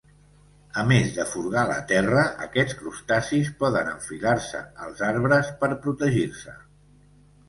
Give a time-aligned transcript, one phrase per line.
[0.83, 6.57] A més de furgar la terra, aquests crustacis poden enfilar-se als arbres per protegir-se.